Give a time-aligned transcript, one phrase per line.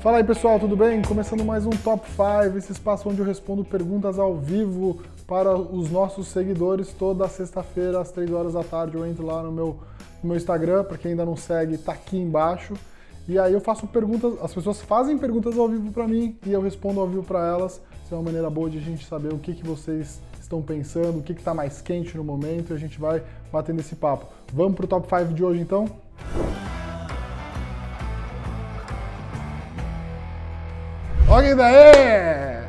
[0.00, 1.02] Fala aí pessoal, tudo bem?
[1.02, 5.90] Começando mais um Top 5, esse espaço onde eu respondo perguntas ao vivo para os
[5.90, 8.96] nossos seguidores toda sexta-feira às 3 horas da tarde.
[8.96, 9.76] Eu entro lá no meu,
[10.22, 12.74] no meu Instagram, para quem ainda não segue, tá aqui embaixo.
[13.26, 16.62] E aí eu faço perguntas, as pessoas fazem perguntas ao vivo para mim e eu
[16.62, 17.82] respondo ao vivo para elas.
[18.04, 21.18] Isso é uma maneira boa de a gente saber o que, que vocês estão pensando,
[21.18, 23.20] o que está mais quente no momento e a gente vai
[23.52, 24.26] batendo esse papo.
[24.52, 25.86] Vamos para o top 5 de hoje então?
[31.38, 32.64] Olha daí!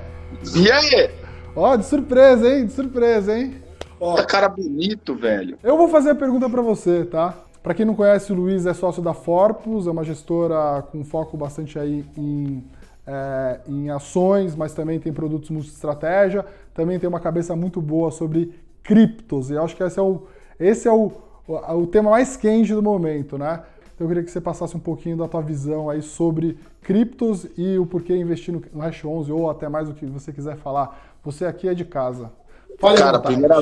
[0.55, 1.10] E aí?
[1.55, 2.68] Ó, de surpresa, hein?
[2.68, 3.55] De surpresa, hein?
[4.00, 5.58] Ó, tá cara bonito, velho.
[5.64, 7.34] Eu vou fazer a pergunta para você, tá?
[7.63, 11.36] Para quem não conhece, o Luiz é sócio da Forpus, é uma gestora com foco
[11.36, 12.63] bastante aí em,
[13.08, 18.54] é, em ações, mas também tem produtos multi-estratégia, também tem uma cabeça muito boa sobre
[18.84, 20.27] criptos, e eu acho que esse é o,
[20.60, 21.12] esse é o,
[21.48, 23.63] o, o tema mais quente do momento, né?
[23.99, 27.77] Então eu queria que você passasse um pouquinho da tua visão aí sobre criptos e
[27.77, 31.18] o porquê investir no Hash 11 ou até mais o que você quiser falar.
[31.21, 32.32] Você aqui é de casa.
[32.79, 33.55] Fale Cara, primeira,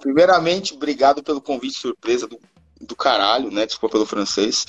[0.00, 2.40] primeiramente, obrigado pelo convite surpresa do,
[2.80, 3.66] do caralho, né?
[3.66, 4.66] Desculpa pelo francês.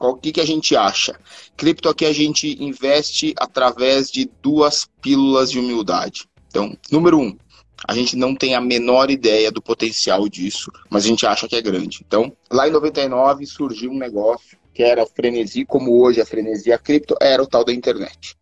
[0.00, 1.18] O que, que a gente acha?
[1.56, 6.28] Cripto aqui a gente investe através de duas pílulas de humildade.
[6.46, 7.36] Então, número um,
[7.86, 11.56] a gente não tem a menor ideia do potencial disso, mas a gente acha que
[11.56, 12.02] é grande.
[12.06, 16.78] Então, lá em 99 surgiu um negócio que era frenesi, como hoje a frenesi a
[16.78, 18.36] cripto, era o tal da internet.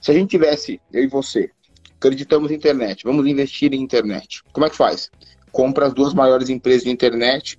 [0.00, 1.50] Se a gente tivesse, eu e você,
[1.96, 5.10] acreditamos em internet, vamos investir em internet, como é que faz?
[5.50, 7.58] Compra as duas maiores empresas de internet,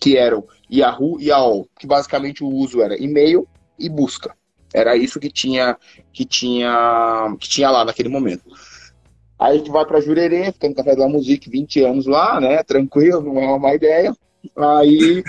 [0.00, 3.46] que eram Yahoo e AOL, que basicamente o uso era e-mail
[3.78, 4.34] e busca.
[4.72, 5.76] Era isso que tinha,
[6.12, 8.44] que tinha, que tinha lá naquele momento.
[9.38, 12.62] Aí a gente vai para Jurerê, fica no Café da Music 20 anos lá, né?
[12.64, 14.12] Tranquilo, não é uma ideia.
[14.56, 15.22] Aí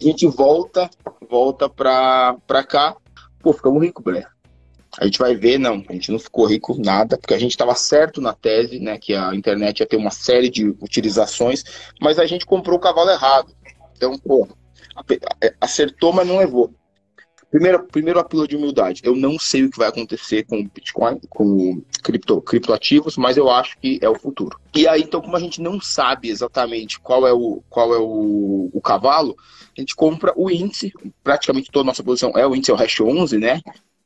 [0.00, 0.90] a gente volta,
[1.30, 2.96] volta pra, pra cá.
[3.40, 4.28] Pô, ficamos ricos, Blair.
[4.98, 7.74] A gente vai ver, não, a gente não ficou rico nada, porque a gente estava
[7.74, 11.62] certo na tese, né, que a internet ia ter uma série de utilizações,
[12.00, 13.54] mas a gente comprou o cavalo errado.
[13.96, 14.48] Então, pô,
[15.60, 16.72] acertou, mas não levou.
[17.50, 19.00] Primeiro, primeiro apelo de humildade.
[19.02, 23.50] Eu não sei o que vai acontecer com o Bitcoin, com cripto, criptoativos, mas eu
[23.50, 24.58] acho que é o futuro.
[24.74, 28.70] E aí, então, como a gente não sabe exatamente qual é o, qual é o,
[28.72, 29.34] o cavalo,
[29.76, 30.92] a gente compra o índice,
[31.24, 33.62] praticamente toda a nossa posição é o índice, é o Hash 11, né?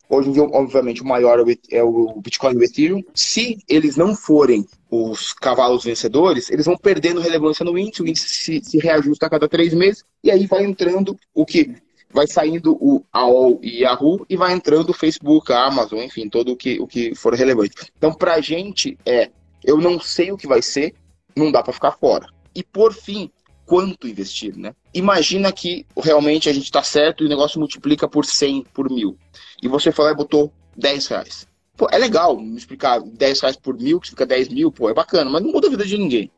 [0.09, 3.03] Hoje em dia, obviamente, o maior é o Bitcoin e o Ethereum.
[3.15, 8.29] Se eles não forem os cavalos vencedores, eles vão perdendo relevância no índice, o índice
[8.29, 11.75] se, se reajusta a cada três meses, e aí vai entrando o que?
[12.13, 16.53] Vai saindo o AOL e Yahoo e vai entrando o Facebook, a Amazon, enfim, todo
[16.53, 17.75] o que, o que for relevante.
[17.97, 19.31] Então, para a gente é,
[19.65, 20.95] eu não sei o que vai ser,
[21.37, 22.27] não dá para ficar fora.
[22.55, 23.31] E por fim,
[23.65, 24.75] quanto investir, né?
[24.93, 29.17] Imagina que realmente a gente está certo e o negócio multiplica por 100, por mil.
[29.63, 31.47] E você falou e botou 10 reais.
[31.77, 34.95] Pô, é legal me explicar 10 reais por mil, que fica 10 mil, pô, é
[34.95, 36.31] bacana, mas não muda a vida de ninguém.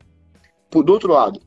[0.69, 1.41] Por do outro lado,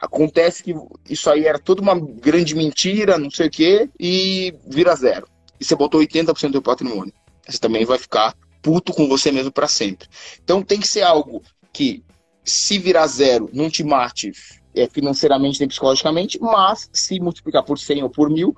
[0.00, 0.74] Acontece que
[1.08, 5.26] isso aí era toda uma grande mentira, não sei o quê, e vira zero.
[5.60, 7.12] E você botou 80% do patrimônio.
[7.46, 10.08] Você também vai ficar puto com você mesmo para sempre.
[10.42, 12.02] Então tem que ser algo que,
[12.42, 14.32] se virar zero, não te mate
[14.74, 18.54] é, financeiramente nem psicologicamente, mas se multiplicar por 100 ou por mil,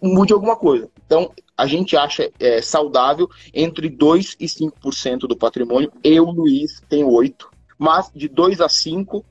[0.00, 0.88] mude alguma coisa.
[1.04, 5.90] Então, a gente acha é, saudável entre 2% e 5% do patrimônio.
[6.02, 7.46] Eu, Luiz, tenho 8%,
[7.78, 9.24] mas de 2 a 5%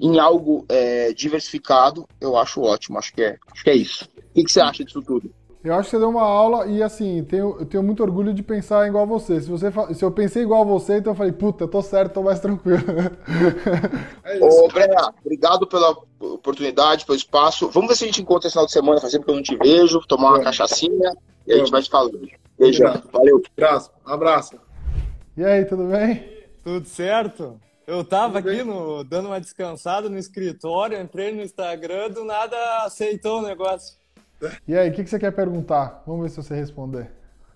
[0.00, 2.98] em, algo é, diversificado, eu acho ótimo.
[2.98, 4.04] Acho que é, acho que é isso.
[4.04, 5.30] O que, que você acha disso tudo?
[5.62, 8.42] Eu acho que você deu uma aula e assim, tenho, eu tenho muito orgulho de
[8.42, 9.40] pensar igual a você.
[9.40, 9.72] Se, você.
[9.94, 12.38] se eu pensei igual a você, então eu falei, puta, eu tô certo, tô mais
[12.38, 12.82] tranquilo.
[14.24, 17.70] é Ô, Brena, obrigado pela oportunidade, pelo espaço.
[17.70, 19.42] Vamos ver se a gente encontra esse final de semana, faz tempo que eu não
[19.42, 20.44] te vejo, tomar uma é.
[20.44, 21.14] cachaçinha
[21.46, 22.28] e a gente vai te falando.
[22.58, 23.42] Beijão, valeu.
[23.56, 24.60] Abraço, abraço.
[25.34, 26.28] E aí, tudo bem?
[26.62, 27.58] Tudo certo?
[27.86, 33.40] Eu tava aqui no, dando uma descansada no escritório, entrei no Instagram, do nada aceitou
[33.40, 33.96] o negócio.
[34.66, 36.02] E aí, o que, que você quer perguntar?
[36.06, 37.10] Vamos ver se você responder.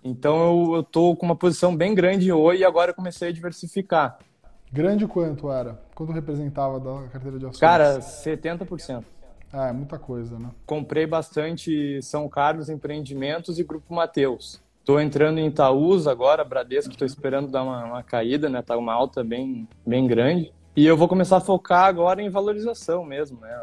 [0.04, 4.18] Então eu, eu tô com uma posição bem grande hoje e agora comecei a diversificar.
[4.72, 5.80] Grande quanto era?
[5.94, 7.58] Quanto representava da carteira de ações?
[7.58, 9.04] Cara, 70%.
[9.50, 10.50] Ah, é muita coisa, né?
[10.66, 14.60] Comprei bastante São Carlos Empreendimentos e Grupo Mateus.
[14.88, 18.62] Estou entrando em Itaúsa agora, Bradesco, estou esperando dar uma, uma, caída, né?
[18.62, 20.50] Tá uma alta bem, bem grande.
[20.74, 23.54] E eu vou começar a focar agora em valorização mesmo, né?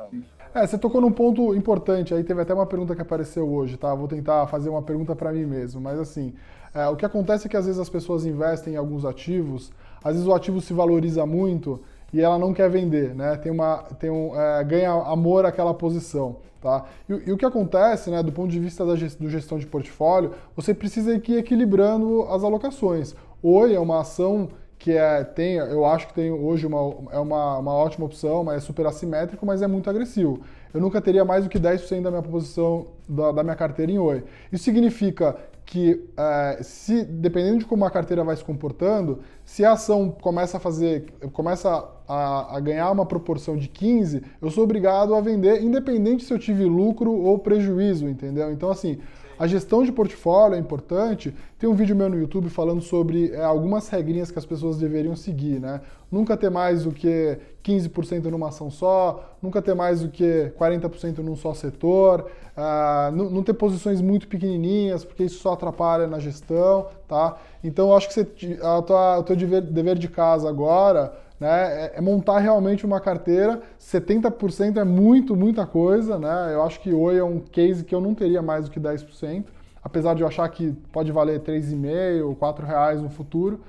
[0.54, 3.96] É, você tocou num ponto importante, aí teve até uma pergunta que apareceu hoje, tá?
[3.96, 6.32] Vou tentar fazer uma pergunta para mim mesmo, mas assim,
[6.76, 9.74] é, o que acontece é que às vezes as pessoas investem em alguns ativos,
[10.04, 11.82] às vezes o ativo se valoriza muito
[12.16, 13.36] e ela não quer vender, né?
[13.36, 16.38] Tem uma, tem um, é, ganha amor àquela posição.
[16.62, 16.86] Tá?
[17.10, 19.68] E, e, o que acontece, né, do ponto de vista da gestão, do gestão de
[19.68, 23.14] portfólio, você precisa ir equilibrando as alocações.
[23.44, 24.48] Oi é uma ação
[24.80, 28.58] que é, tem, eu acho que tem hoje uma, é uma, uma ótima opção, mas
[28.58, 30.40] é super assimétrico, mas é muito agressivo.
[30.74, 34.00] Eu nunca teria mais do que 10% da minha posição da, da, minha carteira em
[34.00, 34.24] Oi.
[34.54, 35.36] Isso significa
[35.66, 40.58] que, é, se dependendo de como a carteira vai se comportando, se a ação começa
[40.58, 45.64] a fazer, começa a, a, ganhar uma proporção de 15, eu sou obrigado a vender,
[45.64, 48.52] independente se eu tive lucro ou prejuízo, entendeu?
[48.52, 49.00] Então, assim,
[49.38, 51.34] a gestão de portfólio é importante.
[51.60, 55.16] Tem um vídeo meu no YouTube falando sobre é, algumas regrinhas que as pessoas deveriam
[55.16, 55.82] seguir, né?
[56.12, 61.18] Nunca ter mais do que 15% numa ação só, nunca ter mais do que 40%
[61.18, 66.88] num só setor, uh, não, ter posições muito pequenininhas, porque isso só atrapalha na gestão,
[67.08, 67.38] tá?
[67.64, 71.86] Então, eu acho que você, a tua, o teu dever, dever de casa agora né,
[71.86, 73.62] é, é montar realmente uma carteira.
[73.80, 76.18] 70% é muito, muita coisa.
[76.18, 76.54] Né?
[76.54, 79.46] Eu acho que Oi é um case que eu não teria mais do que 10%,
[79.84, 83.62] apesar de eu achar que pode valer 3,5 ou 4 reais no futuro.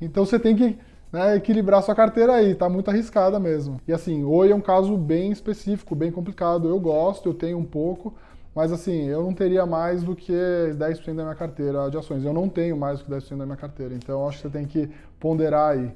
[0.00, 0.78] Então você tem que
[1.12, 3.80] né, equilibrar sua carteira aí, tá muito arriscada mesmo.
[3.86, 6.68] E assim, Oi é um caso bem específico, bem complicado.
[6.68, 8.14] Eu gosto, eu tenho um pouco,
[8.54, 12.24] mas assim, eu não teria mais do que 10% da minha carteira de ações.
[12.24, 13.94] Eu não tenho mais do que 10% da minha carteira.
[13.94, 14.90] Então acho que você tem que
[15.20, 15.92] ponderar aí.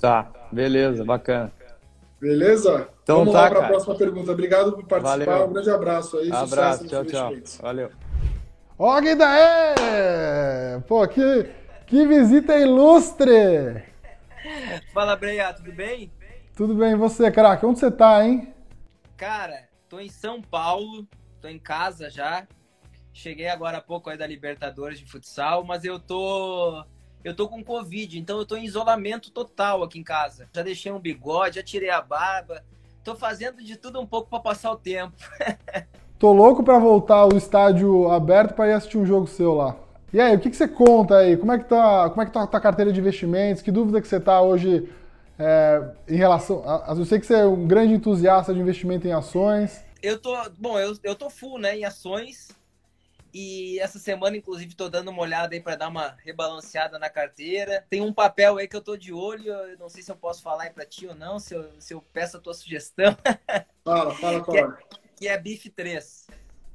[0.00, 1.52] Tá, beleza, bacana.
[2.20, 2.88] Beleza?
[3.02, 4.32] Então Vamos tá, lá para a próxima pergunta.
[4.32, 5.24] Obrigado por participar.
[5.24, 5.48] Valeu.
[5.48, 6.30] Um grande abraço aí.
[6.30, 7.32] Abraço, tchau, tchau.
[7.60, 7.90] Valeu.
[8.78, 10.80] Ó, oh, daí!
[10.88, 11.50] Pô, que,
[11.86, 13.84] que visita ilustre!
[14.94, 16.10] Fala, Breia, tudo bem?
[16.56, 17.66] Tudo bem, e você, craque?
[17.66, 18.54] Onde você tá, hein?
[19.16, 21.06] Cara, tô em São Paulo,
[21.42, 22.46] tô em casa já.
[23.12, 26.82] Cheguei agora há pouco aí da Libertadores de futsal, mas eu tô
[27.22, 30.48] eu tô com Covid, então eu tô em isolamento total aqui em casa.
[30.52, 32.64] Já deixei um bigode, já tirei a barba.
[33.04, 35.14] Tô fazendo de tudo um pouco para passar o tempo.
[36.18, 39.76] tô louco para voltar ao estádio aberto para ir assistir um jogo seu lá.
[40.12, 41.36] E aí, o que, que você conta aí?
[41.36, 43.62] Como é que tá, como é que tá a carteira de investimentos?
[43.62, 44.88] Que dúvida que você tá hoje
[45.38, 46.62] é, em relação...
[46.66, 49.84] A, eu sei que você é um grande entusiasta de investimento em ações.
[50.02, 50.36] Eu tô...
[50.58, 52.48] Bom, eu, eu tô full, né, em ações
[53.32, 57.84] e essa semana, inclusive, estou dando uma olhada aí para dar uma rebalanceada na carteira.
[57.88, 60.42] Tem um papel aí que eu estou de olho, eu não sei se eu posso
[60.42, 63.16] falar aí para ti ou não, se eu, se eu peço a tua sugestão.
[63.82, 64.78] Fala, fala qual é.
[65.16, 66.26] Que é BIF 3.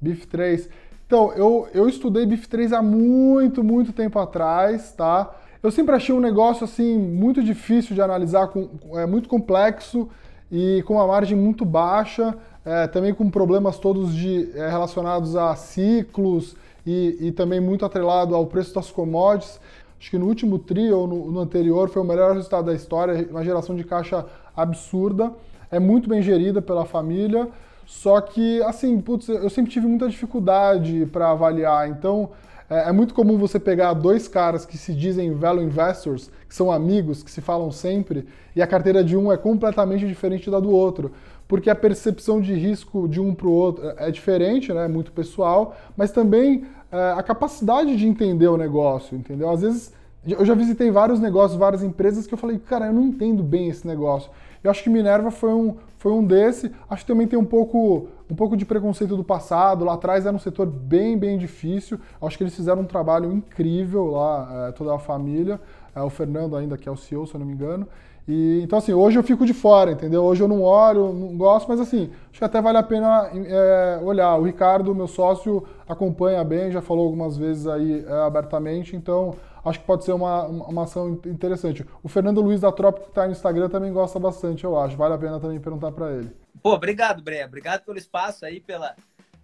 [0.01, 0.69] BIF 3.
[1.05, 5.35] Então, eu, eu estudei BIF 3 há muito, muito tempo atrás, tá?
[5.61, 8.69] Eu sempre achei um negócio, assim, muito difícil de analisar, com,
[8.99, 10.09] é muito complexo
[10.51, 12.35] e com uma margem muito baixa
[12.65, 18.35] é, também com problemas todos de, é, relacionados a ciclos e, e, também muito atrelado
[18.35, 19.59] ao preço das commodities.
[20.00, 23.27] Acho que no último TRI ou no, no, anterior foi o melhor resultado da história,
[23.29, 24.25] uma geração de caixa
[24.56, 25.31] absurda,
[25.71, 27.47] é muito bem gerida pela família,
[27.85, 32.29] só que, assim, putz, eu sempre tive muita dificuldade para avaliar, então
[32.69, 36.71] é, é, muito comum você pegar dois caras que se dizem value investors, que são
[36.71, 40.71] amigos, que se falam sempre, e a carteira de um é completamente diferente da do
[40.71, 41.12] outro
[41.47, 44.85] porque a percepção de risco de um para o outro é diferente, né?
[44.85, 49.50] é muito pessoal, mas também é, a capacidade de entender o negócio, entendeu?
[49.50, 49.94] Às vezes,
[50.27, 53.69] eu já visitei vários negócios, várias empresas que eu falei, cara, eu não entendo bem
[53.69, 54.31] esse negócio.
[54.65, 56.71] Eu acho que Minerva foi um, foi um desse.
[56.89, 59.85] Acho que também tem um pouco, um pouco de preconceito do passado.
[59.85, 62.00] Lá atrás era um setor bem, bem difícil.
[62.19, 65.62] Acho que eles fizeram um trabalho incrível lá, é, toda a família.
[65.95, 67.88] É, o Fernando ainda, que é o CEO, se eu não me engano.
[68.27, 70.24] E, então, assim, hoje eu fico de fora, entendeu?
[70.24, 74.00] Hoje eu não olho, não gosto, mas assim, acho que até vale a pena é,
[74.01, 74.36] olhar.
[74.36, 79.79] O Ricardo, meu sócio, acompanha bem, já falou algumas vezes aí é, abertamente, então acho
[79.79, 81.86] que pode ser uma, uma ação interessante.
[82.01, 84.98] O Fernando Luiz da Tropa, que está no Instagram, também gosta bastante, eu acho.
[84.98, 86.36] Vale a pena também perguntar para ele.
[86.63, 87.46] Pô, obrigado, Breia.
[87.46, 88.96] Obrigado pelo espaço aí, pela,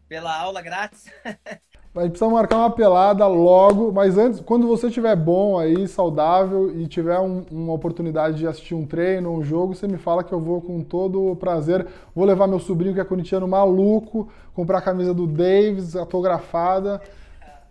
[0.08, 1.06] pela aula grátis.
[1.94, 6.74] A gente precisa marcar uma pelada logo, mas antes, quando você estiver bom aí, saudável
[6.80, 10.32] e tiver um, uma oportunidade de assistir um treino, um jogo, você me fala que
[10.32, 11.86] eu vou com todo o prazer.
[12.16, 17.02] Vou levar meu sobrinho que é corintiano maluco, comprar a camisa do Davis autografada.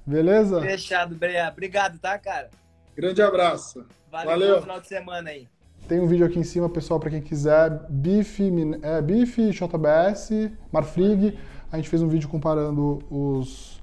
[0.04, 0.60] Beleza?
[0.60, 1.48] Fechado, Brea.
[1.50, 2.50] Obrigado, tá, cara?
[2.94, 3.86] Grande abraço.
[4.12, 4.54] Valeu, Valeu.
[4.56, 5.48] bom final de semana aí.
[5.88, 7.70] Tem um vídeo aqui em cima, pessoal, para quem quiser.
[7.88, 11.38] Bife, é, Bife, JBS, Marfrig.
[11.72, 13.79] A gente fez um vídeo comparando os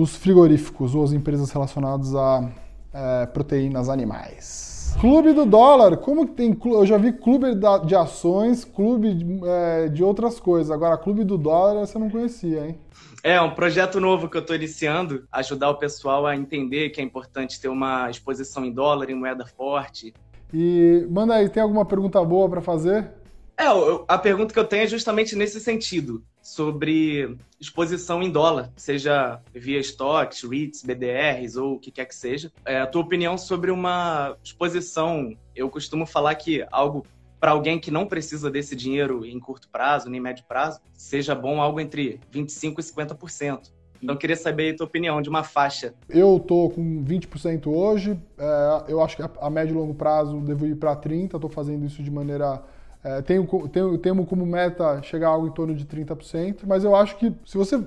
[0.00, 2.48] os frigoríficos ou as empresas relacionadas a
[2.94, 4.94] é, proteínas animais.
[5.00, 6.56] Clube do dólar, como que tem?
[6.64, 7.48] Eu já vi clube
[7.84, 10.70] de ações, clube de, é, de outras coisas.
[10.70, 12.78] Agora, clube do dólar, você não conhecia, hein?
[13.24, 17.04] É, um projeto novo que eu estou iniciando, ajudar o pessoal a entender que é
[17.04, 20.14] importante ter uma exposição em dólar, em moeda forte.
[20.54, 23.10] E manda aí, tem alguma pergunta boa para fazer?
[23.58, 23.64] É,
[24.06, 29.78] a pergunta que eu tenho é justamente nesse sentido, sobre exposição em dólar, seja via
[29.80, 32.50] stocks, REITs, BDRs ou o que quer que seja.
[32.64, 37.06] É, a tua opinião sobre uma exposição, eu costumo falar que algo
[37.38, 41.60] para alguém que não precisa desse dinheiro em curto prazo, nem médio prazo, seja bom
[41.60, 43.70] algo entre 25% e 50%.
[44.02, 45.92] Então, queria saber a tua opinião de uma faixa.
[46.08, 48.18] Eu tô com 20% hoje.
[48.38, 51.34] É, eu acho que a, médio e longo prazo devo ir para 30%.
[51.34, 52.62] Estou fazendo isso de maneira
[53.08, 56.94] é, tenho, tenho, tenho como meta chegar a algo em torno de 30%, mas eu
[56.94, 57.82] acho que se você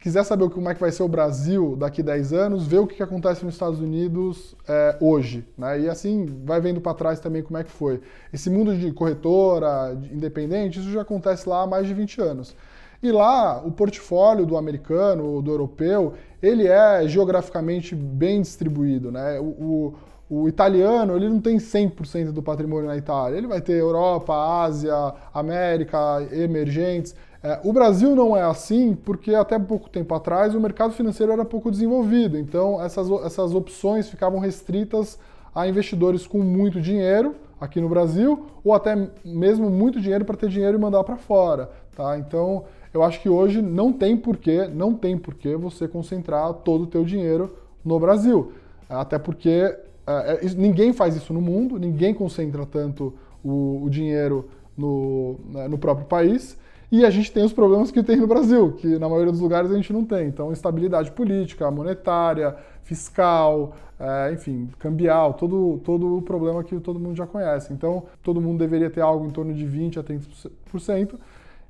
[0.00, 2.86] quiser saber como é que vai ser o Brasil daqui a 10 anos, vê o
[2.86, 5.44] que, que acontece nos Estados Unidos é, hoje.
[5.58, 5.80] Né?
[5.80, 8.00] E assim, vai vendo para trás também como é que foi.
[8.32, 12.56] Esse mundo de corretora, de independente, isso já acontece lá há mais de 20 anos.
[13.02, 19.12] E lá, o portfólio do americano, do europeu, ele é geograficamente bem distribuído.
[19.12, 19.38] Né?
[19.38, 19.94] o, o
[20.28, 23.36] o italiano, ele não tem 100% do patrimônio na Itália.
[23.36, 25.98] Ele vai ter Europa, Ásia, América,
[26.32, 27.14] emergentes.
[27.42, 31.44] É, o Brasil não é assim porque até pouco tempo atrás o mercado financeiro era
[31.44, 32.38] pouco desenvolvido.
[32.38, 35.18] Então, essas, essas opções ficavam restritas
[35.54, 40.48] a investidores com muito dinheiro aqui no Brasil ou até mesmo muito dinheiro para ter
[40.48, 41.70] dinheiro e mandar para fora.
[41.94, 42.16] Tá?
[42.16, 42.64] Então,
[42.94, 47.04] eu acho que hoje não tem porquê, não tem porquê você concentrar todo o teu
[47.04, 48.52] dinheiro no Brasil.
[48.88, 54.48] Até porque é, é ninguém faz isso no mundo, ninguém concentra tanto o, o dinheiro
[54.76, 55.36] no,
[55.68, 56.56] no próprio país.
[56.90, 59.70] E a gente tem os problemas que tem no Brasil, que na maioria dos lugares
[59.70, 60.26] a gente não tem.
[60.26, 67.16] Então, estabilidade política, monetária, fiscal, é, enfim, cambial, todo, todo o problema que todo mundo
[67.16, 67.72] já conhece.
[67.72, 71.14] Então, todo mundo deveria ter algo em torno de 20% a 30%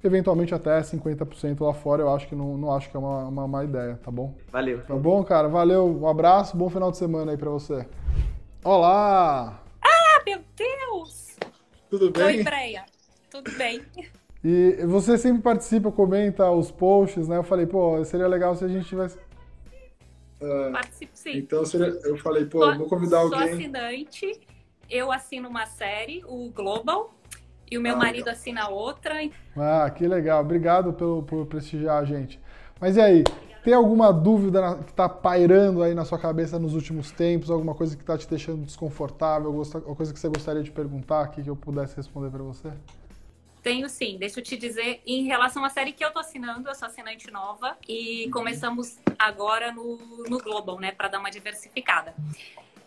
[0.05, 3.49] eventualmente até 50% lá fora, eu acho que não, não acho que é uma, uma
[3.49, 4.35] má ideia, tá bom?
[4.51, 4.83] Valeu.
[4.85, 5.49] Tá bom, cara?
[5.49, 7.87] Valeu, um abraço, bom final de semana aí pra você.
[8.65, 9.63] Olá!
[9.81, 11.37] Ah, meu Deus!
[11.89, 12.39] Tudo bem?
[12.39, 12.85] Oi, Breia.
[13.31, 13.83] Tudo bem.
[14.45, 17.37] E você sempre participa, comenta os posts, né?
[17.37, 19.17] Eu falei, pô, seria legal se a gente tivesse.
[20.41, 21.37] Uh, Participo sim.
[21.37, 21.87] Então seria...
[22.03, 23.39] eu falei, pô, sou, vou convidar alguém.
[23.39, 24.41] Sou assinante,
[24.91, 27.15] eu assino uma série, o Global,
[27.73, 28.35] e o meu ah, marido legal.
[28.35, 29.15] assina outra.
[29.57, 30.43] Ah, que legal.
[30.43, 32.39] Obrigado pelo, por prestigiar a gente.
[32.79, 33.25] Mas e aí,
[33.65, 37.51] tem alguma dúvida que está pairando aí na sua cabeça nos últimos tempos?
[37.51, 39.47] Alguma coisa que está te deixando desconfortável?
[39.49, 42.71] Alguma coisa que você gostaria de perguntar aqui que eu pudesse responder para você?
[43.63, 46.75] Tenho sim, deixa eu te dizer, em relação à série que eu tô assinando, eu
[46.75, 49.97] sou assinante nova e começamos agora no,
[50.29, 52.13] no Global, né, para dar uma diversificada.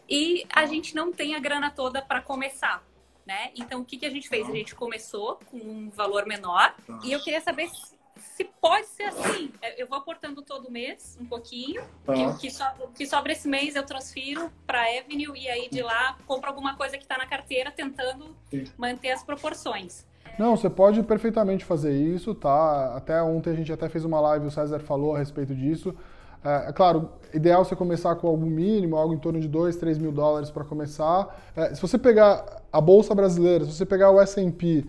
[0.08, 2.84] E a gente não tem a grana toda para começar
[3.25, 3.51] né?
[3.55, 4.48] Então, o que, que a gente fez?
[4.48, 9.03] A gente começou com um valor menor e eu queria saber se, se pode ser
[9.03, 9.51] assim.
[9.77, 13.75] Eu vou aportando todo mês um pouquinho, o que, so, o que sobra esse mês
[13.75, 17.25] eu transfiro para a Avenue e aí de lá compro alguma coisa que está na
[17.25, 18.65] carteira, tentando Sim.
[18.77, 20.05] manter as proporções.
[20.38, 22.96] Não, você pode perfeitamente fazer isso, tá?
[22.96, 25.96] Até ontem a gente até fez uma live, o César falou a respeito disso.
[26.45, 29.97] É, é, claro, ideal você começar com algum mínimo, algo em torno de 2, 3
[29.97, 31.41] mil dólares para começar.
[31.55, 34.85] É, se você pegar a Bolsa Brasileira, se você pegar o S&P,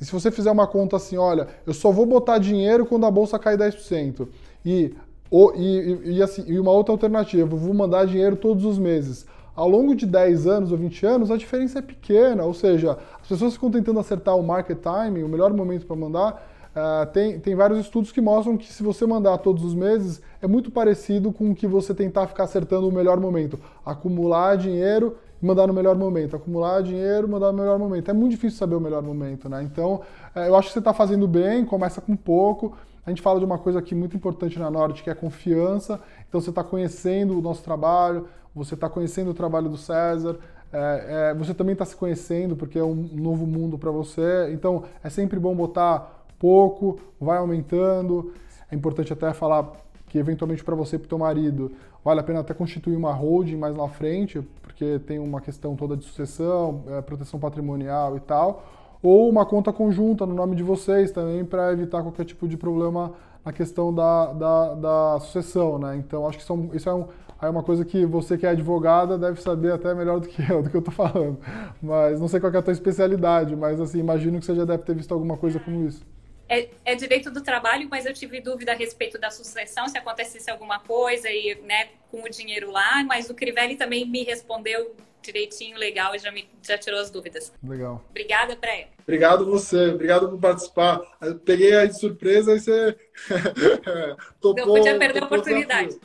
[0.00, 3.38] se você fizer uma conta assim, olha, eu só vou botar dinheiro quando a Bolsa
[3.38, 4.28] cair 10%.
[4.64, 4.94] E,
[5.28, 9.26] ou, e, e, assim, e uma outra alternativa, eu vou mandar dinheiro todos os meses.
[9.54, 13.28] Ao longo de 10 anos ou 20 anos, a diferença é pequena, ou seja, as
[13.28, 17.54] pessoas ficam tentando acertar o market timing, o melhor momento para mandar, Uh, tem, tem
[17.54, 21.50] vários estudos que mostram que se você mandar todos os meses, é muito parecido com
[21.50, 23.58] o que você tentar ficar acertando o melhor momento.
[23.84, 26.34] Acumular dinheiro e mandar no melhor momento.
[26.34, 28.10] Acumular dinheiro mandar no melhor momento.
[28.10, 29.62] É muito difícil saber o melhor momento, né?
[29.62, 30.00] Então,
[30.34, 32.74] uh, eu acho que você está fazendo bem, começa com pouco.
[33.04, 36.00] A gente fala de uma coisa aqui muito importante na Norte, que é confiança.
[36.26, 40.38] Então, você está conhecendo o nosso trabalho, você está conhecendo o trabalho do César,
[40.72, 44.50] é, é, você também está se conhecendo, porque é um novo mundo para você.
[44.52, 48.32] Então, é sempre bom botar pouco, vai aumentando.
[48.68, 49.70] É importante até falar
[50.08, 51.70] que eventualmente para você e para o teu marido
[52.04, 55.96] vale a pena até constituir uma holding mais na frente, porque tem uma questão toda
[55.96, 58.64] de sucessão, é, proteção patrimonial e tal,
[59.00, 63.12] ou uma conta conjunta no nome de vocês também para evitar qualquer tipo de problema
[63.44, 65.96] na questão da, da, da sucessão, né?
[65.96, 67.06] Então acho que são, isso é, um,
[67.40, 70.62] é uma coisa que você que é advogada deve saber até melhor do que eu,
[70.62, 71.38] do que eu estou falando.
[71.80, 74.82] Mas não sei qual é a tua especialidade, mas assim, imagino que você já deve
[74.82, 76.04] ter visto alguma coisa como isso
[76.48, 80.50] é, é, direito do trabalho, mas eu tive dúvida a respeito da sucessão, se acontecesse
[80.50, 85.78] alguma coisa e, né, com o dinheiro lá, mas o Crivelli também me respondeu direitinho,
[85.78, 87.52] legal, e já me já tirou as dúvidas.
[87.62, 88.04] Legal.
[88.10, 88.88] Obrigada, Breia.
[89.00, 91.00] Obrigado você, obrigado por participar.
[91.20, 92.96] Eu peguei aí de surpresa e você
[94.40, 94.66] topou.
[94.66, 95.96] Não podia perder a oportunidade.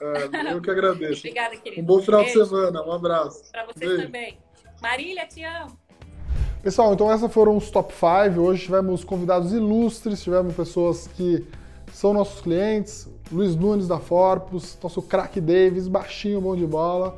[0.00, 1.20] É, eu que agradeço.
[1.26, 1.80] Obrigada, querido.
[1.80, 2.42] Um bom final Beijo.
[2.42, 3.50] de semana, um abraço.
[3.50, 4.02] Para vocês Beijo.
[4.04, 4.38] também.
[4.82, 5.78] Marília, te amo.
[6.66, 8.40] Pessoal, então essas foram os top 5.
[8.40, 11.46] Hoje tivemos convidados ilustres, tivemos pessoas que
[11.92, 17.16] são nossos clientes, Luiz Nunes da Forpus, nosso craque Davis, baixinho, bom de bola.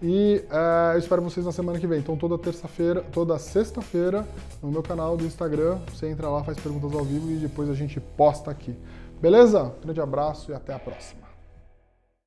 [0.00, 1.98] E é, eu espero vocês na semana que vem.
[1.98, 4.24] Então toda terça-feira, toda sexta-feira,
[4.62, 7.74] no meu canal do Instagram, você entra lá, faz perguntas ao vivo e depois a
[7.74, 8.76] gente posta aqui.
[9.20, 9.72] Beleza?
[9.82, 11.23] Grande abraço e até a próxima.